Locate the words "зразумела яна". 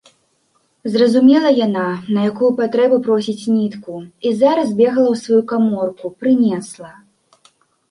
0.93-1.83